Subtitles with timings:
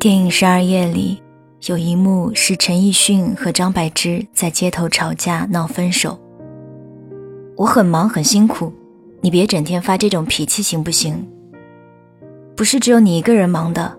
[0.00, 1.20] 电影《十二夜》里
[1.66, 6.16] 有一幕是陈奕迅和张柏芝在街头吵架闹分手。
[7.56, 8.72] 我很忙很辛苦，
[9.20, 11.26] 你别整天发这种脾气行不行？
[12.56, 13.98] 不是只有你一个人忙的，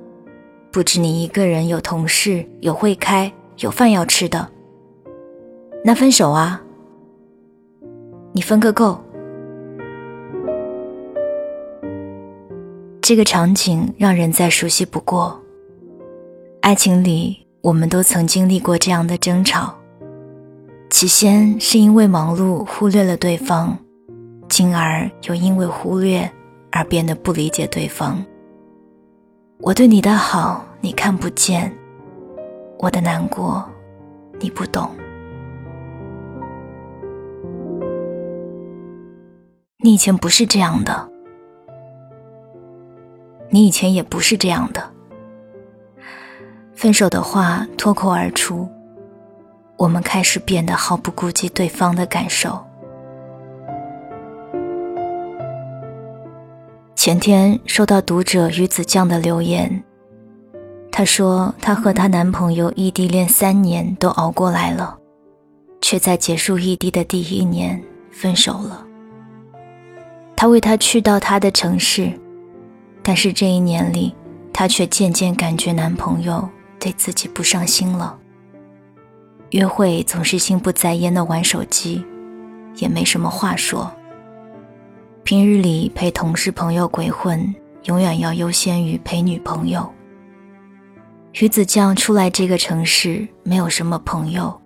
[0.72, 4.48] 不止你一个人有同事有会开有饭要吃的。
[5.84, 6.62] 那分手啊，
[8.32, 8.98] 你分个够。
[13.02, 15.38] 这个场景让人再熟悉不过。
[16.62, 19.74] 爱情里，我们都曾经历过这样的争吵。
[20.90, 23.78] 起先是因为忙碌忽略了对方，
[24.50, 26.30] 进而又因为忽略
[26.72, 28.24] 而变得不理解对方。
[29.62, 31.74] 我对你的好你看不见，
[32.78, 33.68] 我的难过
[34.40, 34.92] 你不懂。
[39.82, 41.10] 你以前不是这样的。
[43.50, 44.99] 你以前也不是这样的。
[46.80, 48.66] 分手的话脱口而出，
[49.76, 52.58] 我们开始变得毫不顾及对方的感受。
[56.96, 59.84] 前天收到读者鱼子酱的留言，
[60.90, 64.98] 她说她和她男朋友异地恋三年都熬过来了，
[65.82, 68.86] 却在结束异地的第一年分手了。
[70.34, 72.10] 他为她去到他的城市。
[73.04, 74.16] 但是这一年里，
[74.54, 76.48] 她却渐渐感觉男朋友
[76.80, 78.18] 对自己不上心了。
[79.52, 82.06] 约会总是心不在焉的玩手机，
[82.76, 83.92] 也没什么话说。
[85.24, 89.88] 平日里陪同事朋友鬼混，永远要优先于陪女朋友。
[91.34, 94.60] 鱼子酱出来这个城市，没有什么朋友，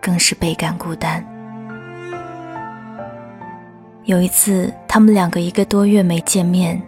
[0.00, 1.24] 更是倍感孤单。
[4.04, 6.82] 有一次，他们两个一个多月没见面。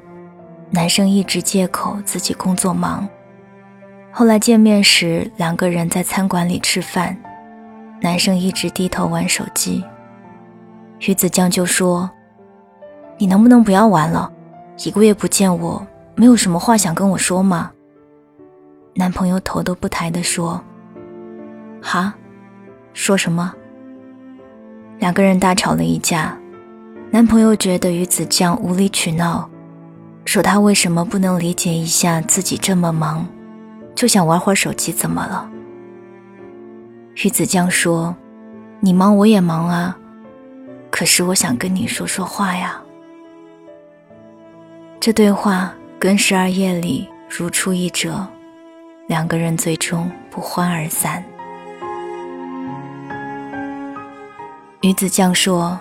[0.71, 3.09] 男生一直借口自己工作忙，
[4.17, 7.17] 后来见面时，两个人在餐馆里吃饭，
[8.01, 9.83] 男生一直低头玩手机。
[11.01, 12.09] 鱼子酱就说
[13.19, 14.31] ：“你能不能不要玩了？
[14.85, 15.85] 一个月不见我，
[16.15, 17.73] 没有什么话想跟我说吗？”
[18.95, 20.63] 男朋友头都不抬地说
[21.83, 22.15] ：“哈，
[22.93, 23.53] 说什么？”
[25.01, 26.39] 两个人大吵了一架，
[27.11, 29.51] 男朋友觉得鱼子酱无理取闹。
[30.25, 33.27] 说他为什么不能理解一下自己这么忙，
[33.95, 34.93] 就想玩会儿手机？
[34.93, 35.51] 怎么了？
[37.17, 38.15] 鱼子酱说
[38.81, 39.97] ：“你忙我也忙啊，
[40.91, 42.81] 可是我想跟你说说话呀。”
[44.99, 48.27] 这对话跟十二夜里如出一辙，
[49.07, 51.23] 两个人最终不欢而散。
[54.81, 55.79] 鱼子酱说：“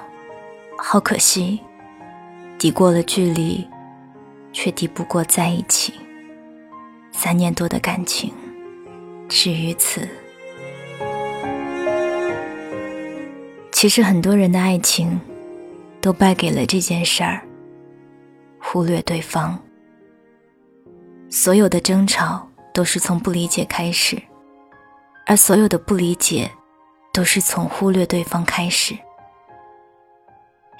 [0.78, 1.60] 好可惜，
[2.58, 3.68] 抵过了距离。”
[4.56, 5.96] 却抵不过在一起。
[7.14, 8.34] 三年多的感情，
[9.30, 10.06] 止于此。
[13.72, 15.22] 其实很多人的爱情，
[16.02, 17.42] 都败给了这件事儿：
[18.60, 19.58] 忽略对方。
[21.30, 24.22] 所有的争吵都是从不理解开始，
[25.26, 26.52] 而所有的不理解，
[27.14, 28.98] 都是从忽略对方开始。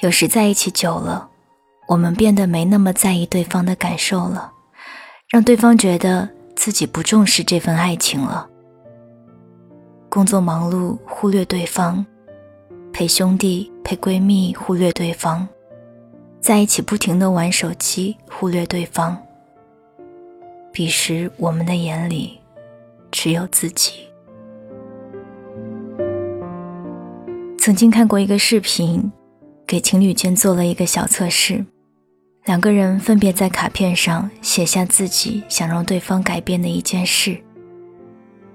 [0.02, 1.30] 有时在一起久了。
[1.86, 4.53] 我们变得没那么在意对方的感受了，
[5.34, 8.48] 让对方觉得自己不重视这份爱情了。
[10.08, 12.06] 工作忙碌，忽略对方；
[12.94, 15.48] 陪兄弟、陪闺蜜，忽略对方；
[16.40, 19.18] 在一起不停的玩手机，忽略对方。
[20.72, 22.40] 彼时，我们的眼里
[23.10, 24.08] 只有自己。
[27.58, 29.12] 曾经看过一个视频，
[29.66, 31.66] 给情侣间做了一个小测试。
[32.46, 37.38] 两个人分别在卡片上写下自己想让对方改变的一件事。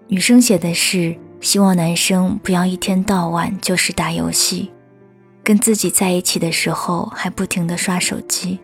[0.09, 4.71] 女生写的是希望男生不要一天到晚就是打游戏，
[5.43, 8.59] 跟自己在一起的时候还不停的刷手机。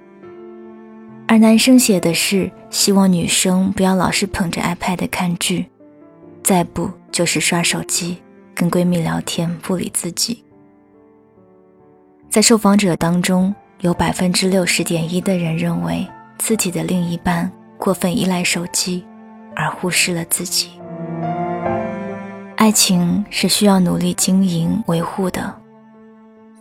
[1.27, 5.65] 而男生写的是希望女生不要老是捧着 iPad 看剧，
[6.43, 8.19] 再不就是刷手机
[8.55, 10.45] 跟闺蜜聊天不理自己。
[12.29, 13.55] 在受访者当中。
[13.85, 16.09] 有百分之六十点一的人认为
[16.39, 19.05] 自己的另一半过分依赖手机，
[19.55, 20.71] 而忽视了自己。
[22.57, 25.55] 爱情是需要努力经营维护的，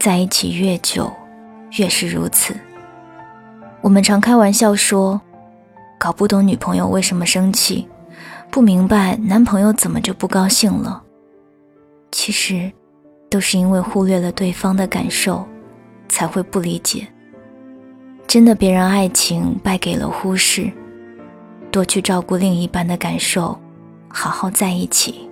[0.02, 1.10] 在一起越久，
[1.78, 2.54] 越是如此。
[3.80, 5.22] 我们常开玩笑说，
[5.98, 7.88] 搞不懂女朋友为什么生气，
[8.52, 11.02] 不明白男朋友怎么就不高兴了。
[12.12, 12.70] 其实，
[13.30, 15.48] 都是因为忽略了对方的感受，
[16.10, 17.08] 才会不理解。
[18.28, 20.72] 真的，别让爱情败给了忽视，
[21.72, 23.60] 多去照顾另一半的感受，
[24.08, 25.30] 好好在一起。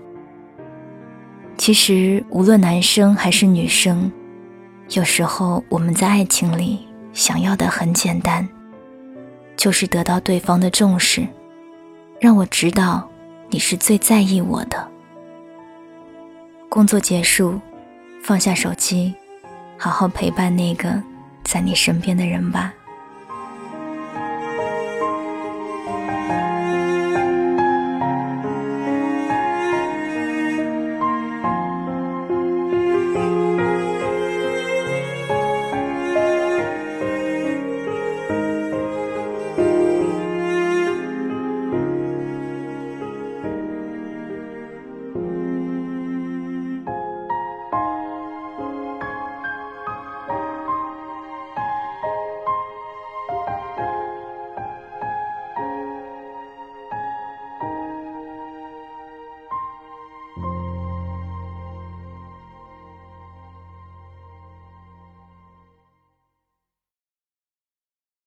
[1.57, 4.11] 其实，无论男生还是女生，
[4.91, 8.47] 有时候我们在爱情里想要的很简单，
[9.55, 11.27] 就是得到对方的重视，
[12.19, 13.09] 让我知道
[13.49, 14.87] 你是最在意我的。
[16.69, 17.59] 工作结束，
[18.23, 19.13] 放下手机，
[19.77, 21.01] 好好陪伴那个
[21.43, 22.71] 在你身边的人吧。